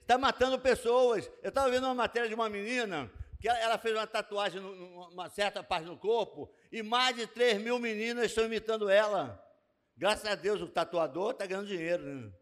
[0.00, 1.30] está matando pessoas.
[1.42, 3.10] Eu estava vendo uma matéria de uma menina
[3.46, 7.78] que ela, fez uma tatuagem numa certa parte do corpo e mais de 3 mil
[7.78, 9.40] meninas estão imitando ela.
[9.96, 12.02] Graças a Deus o tatuador está ganhando dinheiro.
[12.02, 12.32] Né?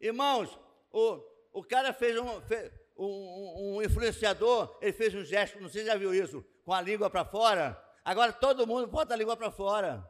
[0.00, 0.56] Irmãos,
[0.92, 1.20] o,
[1.52, 5.88] o cara fez um, fez um, um, influenciador, ele fez um gesto, não sei se
[5.88, 7.82] já viu isso, com a língua para fora.
[8.04, 10.08] Agora todo mundo bota a língua para fora.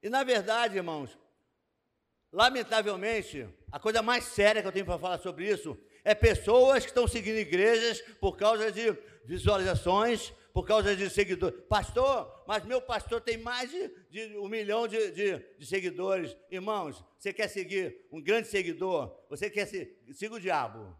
[0.00, 1.18] E na verdade, irmãos,
[2.30, 6.90] lamentavelmente, a coisa mais séria que eu tenho para falar sobre isso é pessoas que
[6.90, 11.60] estão seguindo igrejas por causa de visualizações, por causa de seguidores.
[11.68, 16.36] Pastor, mas meu pastor tem mais de, de um milhão de, de, de, seguidores.
[16.50, 19.14] Irmãos, você quer seguir um grande seguidor?
[19.28, 20.14] Você quer seguir?
[20.14, 20.98] Siga o diabo.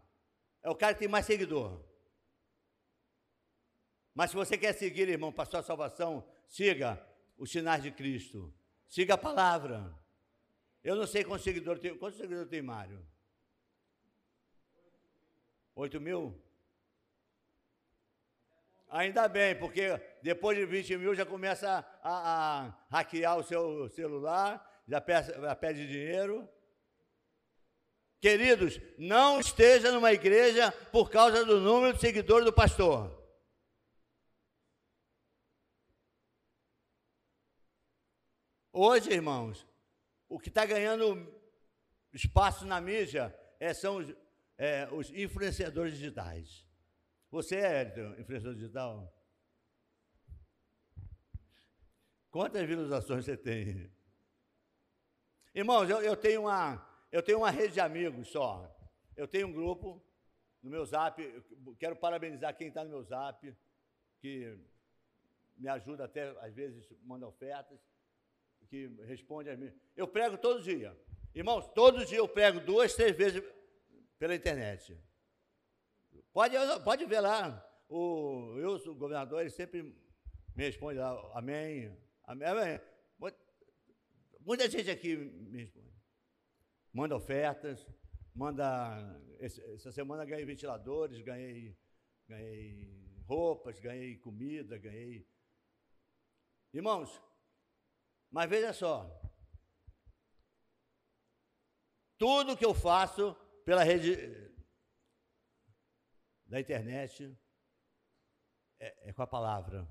[0.61, 1.83] É o cara que tem mais seguidor.
[4.13, 7.03] Mas se você quer seguir, irmão, pastor a salvação, siga
[7.37, 8.53] os sinais de Cristo.
[8.87, 9.91] Siga a palavra.
[10.83, 11.97] Eu não sei quantos seguidores tem.
[11.97, 13.05] Quantos seguidores tem Mário?
[15.75, 16.41] Oito mil?
[18.89, 24.83] Ainda bem, porque depois de 20 mil já começa a, a hackear o seu celular,
[24.87, 26.49] já pede, já pede dinheiro.
[28.19, 33.17] Queridos, não esteja numa igreja por causa do número de seguidores do pastor.
[38.73, 39.68] Hoje, irmãos,
[40.29, 41.27] o que está ganhando
[42.13, 44.15] espaço na mídia é, são os,
[44.57, 46.67] é, os influenciadores digitais.
[47.31, 49.13] Você é influenciador digital?
[52.29, 53.91] Quantas visualizações você tem?
[55.53, 58.71] Irmãos, eu, eu, tenho uma, eu tenho uma rede de amigos só.
[59.17, 60.01] Eu tenho um grupo
[60.61, 61.21] no meu zap.
[61.79, 63.55] Quero parabenizar quem está no meu zap,
[64.21, 64.57] que
[65.57, 67.88] me ajuda até, às vezes, manda ofertas
[68.69, 69.71] que responde a mim.
[69.95, 70.95] Eu prego todo dia.
[71.33, 73.43] Irmãos, todo dia eu prego duas, três vezes
[74.17, 74.97] pela internet.
[76.31, 77.65] Pode, pode ver lá.
[77.87, 79.81] O Wilson, o governador, ele sempre
[80.55, 82.79] me responde lá, amém, amém, amém.
[84.41, 85.89] Muita gente aqui me responde.
[86.93, 87.85] Manda ofertas,
[88.33, 89.21] manda.
[89.39, 91.77] Essa semana ganhei ventiladores, ganhei,
[92.27, 95.27] ganhei roupas, ganhei comida, ganhei.
[96.73, 97.21] Irmãos,
[98.31, 99.19] mas veja só.
[102.17, 104.17] Tudo que eu faço pela rede
[106.45, 107.37] da internet
[108.79, 109.87] é, é com a palavra.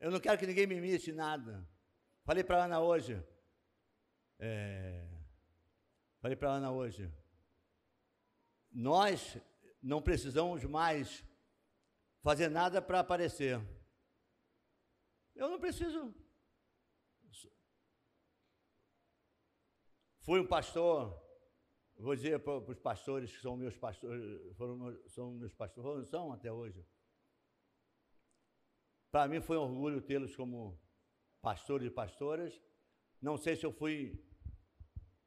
[0.00, 1.68] Eu não quero que ninguém me imite nada.
[2.24, 3.22] Falei para Ana hoje.
[4.38, 5.06] É,
[6.20, 7.12] falei para Ana hoje.
[8.70, 9.38] Nós
[9.82, 11.24] não precisamos mais
[12.22, 13.60] fazer nada para aparecer.
[15.34, 16.14] Eu não preciso.
[20.20, 21.20] Fui um pastor,
[21.98, 26.52] vou dizer para os pastores que são meus pastores, foram, são meus pastores, são até
[26.52, 26.86] hoje.
[29.10, 30.80] Para mim foi um orgulho tê-los como
[31.40, 32.62] pastores e pastoras.
[33.20, 34.24] Não sei se eu fui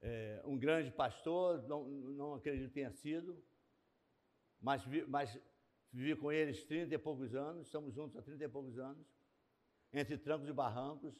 [0.01, 3.43] é, um grande pastor, não, não acredito que tenha sido,
[4.61, 5.37] mas, mas
[5.91, 9.14] vivi com eles 30 e poucos anos, estamos juntos há 30 e poucos anos
[9.93, 11.15] entre trancos e barrancos,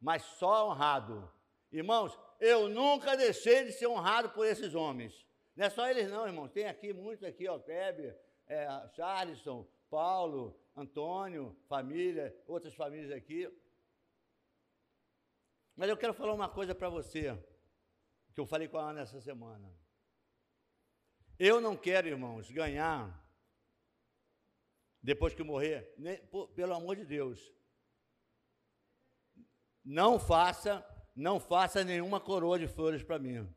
[0.00, 1.30] mas só honrado.
[1.70, 5.26] Irmãos, eu nunca deixei de ser honrado por esses homens.
[5.54, 6.50] Não é só eles não, irmãos.
[6.50, 8.66] Tem aqui muitos aqui, ó, Kleber, é,
[9.88, 13.48] Paulo, Antônio, família, outras famílias aqui.
[15.76, 17.36] Mas eu quero falar uma coisa para você,
[18.34, 19.72] que eu falei com a Ana essa semana.
[21.38, 23.18] Eu não quero, irmãos, ganhar,
[25.02, 27.52] depois que morrer, nem, por, pelo amor de Deus,
[29.90, 30.86] não faça,
[31.16, 33.52] não faça nenhuma coroa de flores para mim.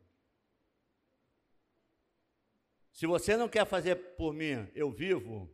[2.92, 5.48] Se você não quer fazer por mim, eu vivo,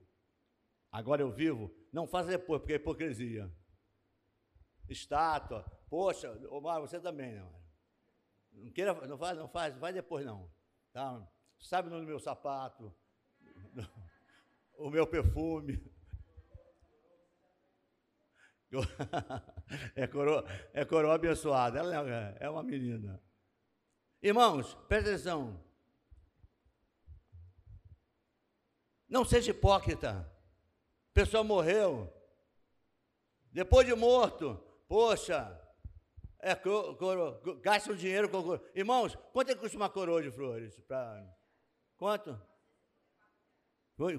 [0.91, 3.55] agora eu vivo, não faça depois, porque é hipocrisia.
[4.89, 7.47] Estátua, poxa, Omar, você também, né?
[8.51, 10.51] Não queira, não faz, não faz, vai depois não.
[10.95, 11.31] Tá?
[11.59, 12.91] Sabe o nome do meu sapato,
[14.78, 15.89] o meu perfume.
[19.97, 23.21] é, coroa, é coroa abençoada, ela é, é uma menina.
[24.23, 25.62] Irmãos, presta atenção.
[29.09, 30.21] Não seja hipócrita.
[31.11, 32.12] A pessoa morreu.
[33.53, 34.55] Depois de morto,
[34.87, 35.61] poxa,
[36.39, 38.71] é, coro, gasta o dinheiro com coroa.
[38.75, 40.79] Irmãos, quanto é que custa uma coroa de flores?
[40.83, 41.27] Pra,
[41.97, 42.41] quanto?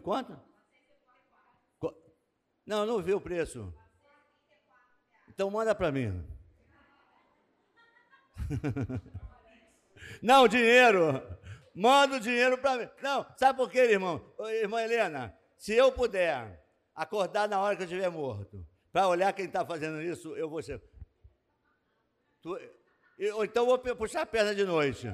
[0.04, 0.52] Quanto?
[2.66, 3.74] Não, não vi o preço.
[5.34, 6.24] Então manda para mim.
[10.22, 11.22] Não, dinheiro.
[11.74, 12.90] Manda o dinheiro para mim.
[13.02, 14.22] Não, sabe por quê, irmão?
[14.62, 16.62] Irmã Helena, se eu puder
[16.94, 20.62] acordar na hora que eu estiver morto, para olhar quem está fazendo isso, eu vou
[20.62, 20.84] ser.
[22.42, 22.60] Tu...
[23.36, 25.08] Ou então vou puxar a perna de noite.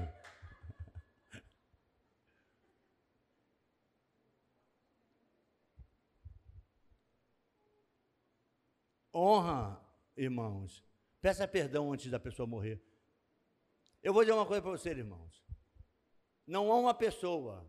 [9.13, 9.87] Honra,
[10.18, 10.84] irmãos.
[11.22, 12.82] Peça perdão antes da pessoa morrer.
[14.01, 15.43] Eu vou dizer uma coisa para vocês, irmãos.
[16.45, 17.65] Não há uma pessoa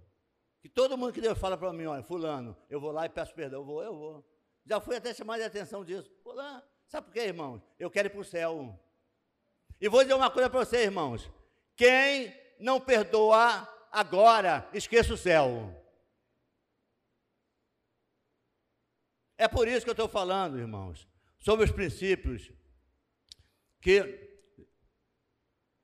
[0.61, 3.35] que todo mundo que Deus fala para mim, olha, fulano, eu vou lá e peço
[3.35, 3.61] perdão.
[3.61, 4.25] Eu vou, eu vou.
[4.65, 6.13] Já fui até chamar de atenção disso.
[6.25, 6.63] Vou lá.
[6.87, 7.63] Sabe por quê, irmãos?
[7.79, 8.79] Eu quero ir para o céu.
[9.81, 11.31] E vou dizer uma coisa para vocês, irmãos.
[11.77, 15.75] Quem não perdoa agora, esqueça o céu.
[19.37, 21.09] É por isso que eu estou falando, irmãos
[21.39, 22.53] sobre os princípios
[23.81, 24.27] que.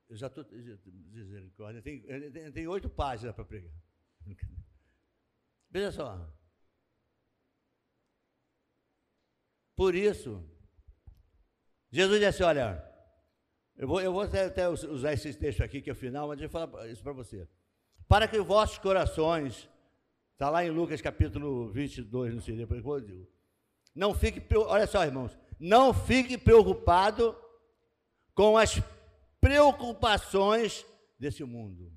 [0.07, 1.51] Eu já estou dizendo,
[1.81, 2.01] tem,
[2.31, 3.73] tem, tem oito páginas para pregar.
[5.71, 6.31] Veja só.
[9.75, 10.47] Por isso,
[11.91, 12.83] Jesus disse: Olha,
[13.77, 16.45] eu vou, eu vou até usar esse texto aqui, que é o final, mas deixa
[16.45, 17.47] eu falar isso para você.
[18.07, 19.69] Para que vossos corações,
[20.33, 23.27] está lá em Lucas capítulo 22, não sei, depois eu digo.
[23.93, 27.35] Não fique, olha só, irmãos, não fique preocupado
[28.33, 28.81] com as
[29.39, 30.85] preocupações
[31.17, 31.91] desse mundo.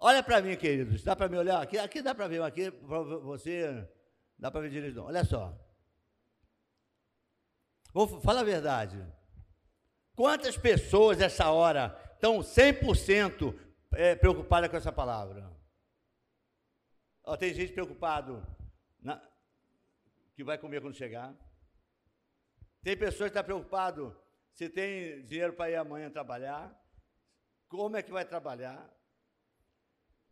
[0.00, 1.62] Olha para mim, queridos, dá para me olhar?
[1.62, 3.88] Aqui, aqui dá para ver, aqui para você,
[4.38, 5.00] dá para ver direito.
[5.00, 5.58] Olha só.
[7.92, 9.02] Vou falar a verdade.
[10.14, 13.58] Quantas pessoas essa hora estão 100%
[13.94, 15.50] é, preocupadas com essa palavra?
[17.24, 18.46] Ó, tem gente preocupado
[19.00, 19.22] na,
[20.34, 21.34] que vai comer quando chegar.
[22.82, 24.12] Tem pessoas que estão tá preocupadas
[24.54, 26.72] se tem dinheiro para ir amanhã trabalhar,
[27.68, 28.88] como é que vai trabalhar.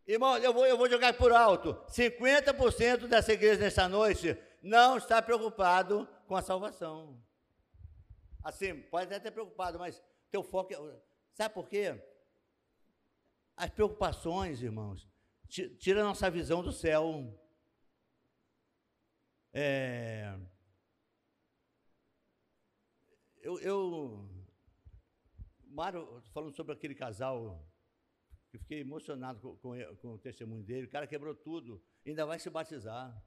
[0.07, 1.75] Irmão, eu vou, eu vou jogar por alto.
[1.89, 7.21] 50% dessa igreja nessa noite não está preocupado com a salvação.
[8.43, 11.03] Assim, pode até ter preocupado, mas teu foco é.
[11.35, 12.01] Sabe por quê?
[13.57, 15.09] As preocupações, irmãos,
[15.49, 17.39] tira a nossa visão do céu.
[19.55, 20.35] É,
[23.43, 24.29] eu, eu
[25.73, 27.67] Mário, falando sobre aquele casal,
[28.53, 30.87] eu fiquei emocionado com, com, com, o testemunho dele.
[30.87, 33.23] O cara quebrou tudo, ainda vai se batizar.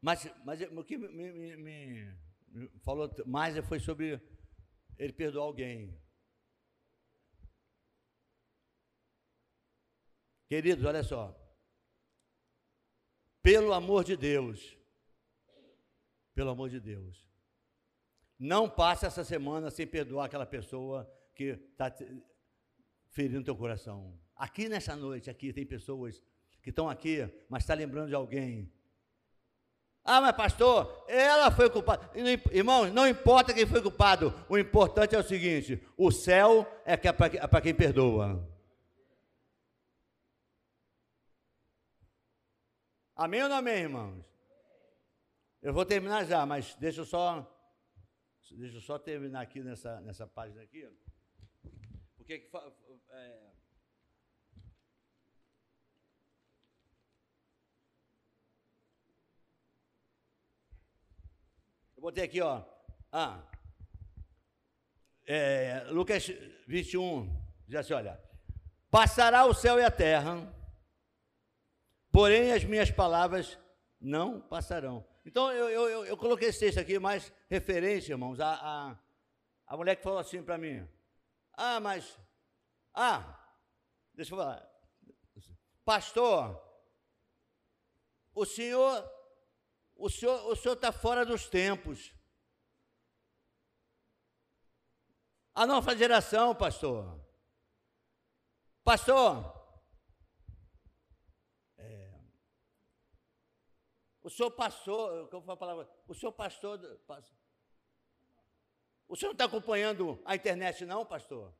[0.00, 4.20] Mas, mas o que me, me, me, falou mais foi sobre
[4.98, 5.98] ele perdoar alguém.
[10.48, 11.34] Queridos, olha só.
[13.42, 14.76] Pelo amor de Deus,
[16.34, 17.26] pelo amor de Deus,
[18.38, 21.92] não passe essa semana sem perdoar aquela pessoa que está
[23.08, 24.18] ferindo teu coração.
[24.34, 26.22] Aqui nessa noite, aqui tem pessoas
[26.62, 28.72] que estão aqui, mas está lembrando de alguém.
[30.04, 32.10] Ah, mas pastor, ela foi culpada.
[32.52, 37.60] Irmão, não importa quem foi culpado, o importante é o seguinte: o céu é para
[37.60, 38.55] quem perdoa.
[43.18, 44.22] Amém ou não amém, irmãos?
[45.62, 47.50] Eu vou terminar já, mas deixa eu só.
[48.50, 50.86] Deixa eu só terminar aqui nessa, nessa página aqui.
[52.14, 52.56] Porque que
[53.08, 53.52] é,
[61.96, 62.62] Eu botei aqui, ó.
[63.10, 63.42] Ah.
[65.24, 66.28] É, Lucas
[66.68, 67.34] 21,
[67.66, 68.20] diz assim: olha.
[68.90, 70.54] Passará o céu e a terra
[72.16, 73.58] porém as minhas palavras
[74.00, 75.06] não passarão.
[75.26, 78.98] Então eu, eu, eu coloquei esse texto aqui mais referência, irmãos, a, a,
[79.66, 80.88] a mulher que falou assim para mim:
[81.52, 82.18] Ah, mas,
[82.94, 83.38] ah,
[84.14, 84.66] deixa eu falar,
[85.84, 86.58] pastor,
[88.34, 89.12] o senhor,
[89.94, 92.14] o senhor, o senhor está fora dos tempos.
[95.54, 97.20] A nova geração, pastor.
[98.82, 99.55] Pastor,
[104.26, 105.88] O senhor passou, como foi a palavra?
[106.08, 106.80] O senhor pastor.
[109.06, 111.54] O senhor não está acompanhando a internet, não, pastor?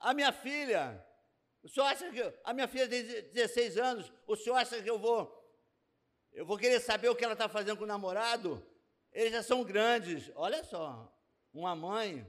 [0.00, 1.00] A minha filha,
[1.62, 4.98] o senhor acha que a minha filha tem 16 anos, o senhor acha que eu
[4.98, 5.32] vou
[6.32, 8.66] eu vou querer saber o que ela está fazendo com o namorado?
[9.12, 10.32] Eles já são grandes.
[10.34, 11.08] Olha só,
[11.54, 12.26] uma mãe.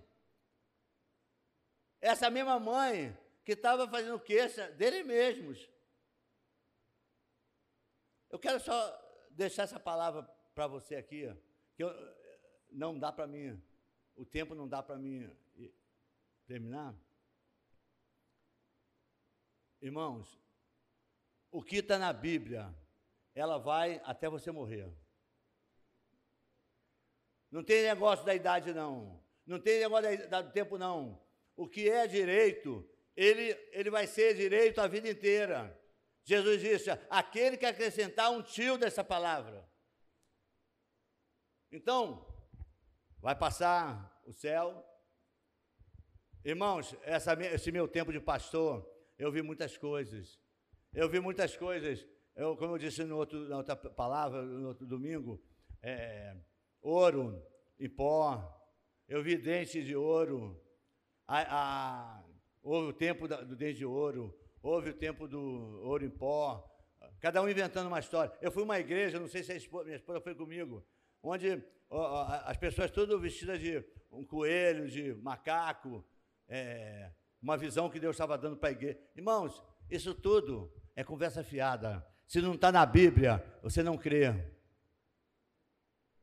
[2.00, 5.68] Essa mesma mãe que estava fazendo queixa dele mesmos.
[8.38, 10.22] Eu quero só deixar essa palavra
[10.54, 11.28] para você aqui,
[11.76, 11.90] que eu,
[12.70, 13.60] não dá para mim,
[14.16, 15.28] o tempo não dá para mim
[16.46, 16.94] terminar.
[19.82, 20.40] Irmãos,
[21.50, 22.72] o que está na Bíblia,
[23.34, 24.88] ela vai até você morrer.
[27.50, 29.20] Não tem negócio da idade, não.
[29.48, 31.20] Não tem negócio do tempo, não.
[31.56, 35.76] O que é direito, ele, ele vai ser direito a vida inteira.
[36.28, 39.66] Jesus disse: aquele que acrescentar um tio dessa palavra.
[41.72, 42.28] Então,
[43.22, 44.86] vai passar o céu.
[46.44, 48.86] Irmãos, essa, esse meu tempo de pastor,
[49.18, 50.38] eu vi muitas coisas.
[50.94, 52.06] Eu vi muitas coisas.
[52.36, 55.42] Eu, como eu disse no outro, na outra palavra, no outro domingo,
[55.82, 56.36] é,
[56.82, 57.42] ouro
[57.80, 58.54] em pó.
[59.08, 60.62] Eu vi dentes de ouro.
[61.26, 62.24] A, a,
[62.62, 65.39] houve o tempo da, do dente de ouro houve o tempo do
[65.84, 66.68] ouro em pó,
[67.20, 68.32] cada um inventando uma história.
[68.41, 70.86] Eu fui uma igreja, não sei se esposa, minha esposa foi comigo,
[71.22, 76.03] onde ó, as pessoas todas vestidas de um coelho, de macaco,
[76.47, 78.99] é, uma visão que Deus estava dando para a igreja.
[79.16, 82.05] Irmãos, isso tudo é conversa fiada.
[82.28, 84.34] Se não está na Bíblia, você não crê.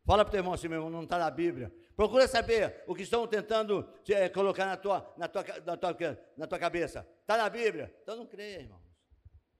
[0.04, 1.72] Fala para o teu irmão assim, meu irmão, não está na Bíblia.
[1.96, 6.46] Procura saber o que estão tentando é, colocar na tua, na, tua, na, tua, na
[6.46, 7.06] tua cabeça.
[7.20, 7.94] Está na Bíblia?
[8.02, 8.82] Então não creia, irmãos.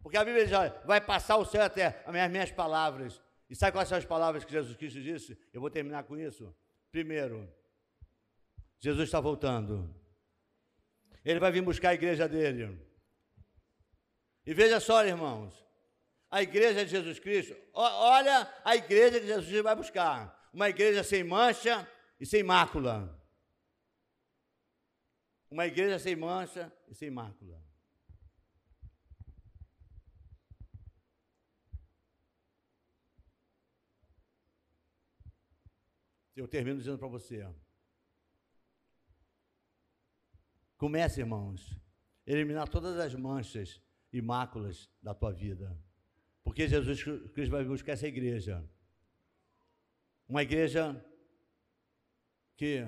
[0.02, 3.22] Porque a Bíblia já vai passar o céu até as minhas, minhas palavras.
[3.48, 5.38] E sabe quais são as palavras que Jesus Cristo disse?
[5.52, 6.54] Eu vou terminar com isso.
[6.90, 7.48] Primeiro,
[8.80, 9.94] Jesus está voltando.
[11.24, 12.78] Ele vai vir buscar a igreja dele.
[14.44, 15.64] E veja só, irmãos,
[16.30, 20.50] a igreja de Jesus Cristo, olha a igreja que Jesus vai buscar.
[20.52, 21.88] Uma igreja sem mancha,
[22.24, 23.22] e sem mácula.
[25.50, 27.62] Uma igreja sem mancha e sem mácula.
[36.34, 37.46] Eu termino dizendo para você.
[40.78, 41.78] Comece, irmãos,
[42.26, 45.78] a eliminar todas as manchas e máculas da tua vida.
[46.42, 48.66] Porque Jesus Cristo vai buscar essa igreja.
[50.26, 51.04] Uma igreja
[52.56, 52.86] que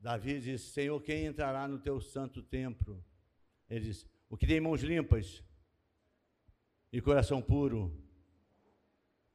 [0.00, 3.04] Davi disse: Senhor, quem entrará no teu santo templo?
[3.68, 5.42] Ele disse: O que tem mãos limpas
[6.92, 7.96] e coração puro.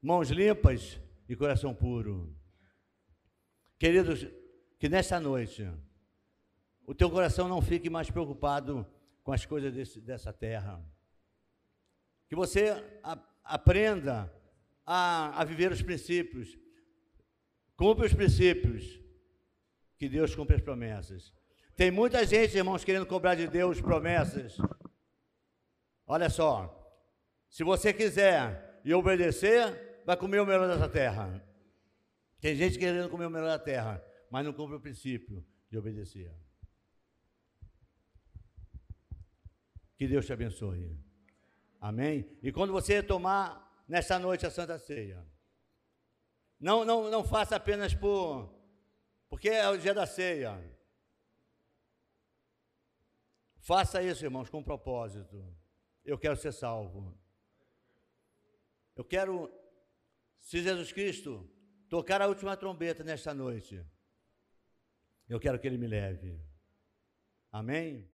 [0.02, 2.36] Mãos limpas e coração puro.
[3.80, 4.28] Queridos,
[4.78, 5.68] que nesta noite
[6.86, 8.86] o teu coração não fique mais preocupado
[9.24, 10.84] com as coisas desse, dessa terra.
[12.28, 12.72] Que você
[13.04, 14.32] a, aprenda
[14.86, 16.58] a, a viver os princípios
[17.78, 19.00] Cumpre os princípios,
[19.98, 21.32] que Deus cumpre as promessas.
[21.76, 24.58] Tem muita gente, irmãos, querendo cobrar de Deus promessas.
[26.08, 26.74] Olha só,
[27.48, 31.44] se você quiser e obedecer, vai comer o melhor dessa terra.
[32.42, 36.34] Tem gente querendo comer o melhor da terra, mas não cumpre o princípio de obedecer.
[39.96, 41.00] Que Deus te abençoe.
[41.80, 42.28] Amém?
[42.42, 45.24] E quando você tomar nesta noite a Santa Ceia,
[46.60, 48.54] não, não, não faça apenas por.
[49.30, 50.60] Porque é o dia da ceia.
[53.60, 55.46] Faça isso, irmãos, com propósito.
[56.04, 57.18] Eu quero ser salvo.
[58.96, 59.52] Eu quero,
[60.40, 61.48] se Jesus Cristo
[61.90, 63.86] tocar a última trombeta nesta noite,
[65.28, 66.42] eu quero que Ele me leve.
[67.52, 68.10] Amém?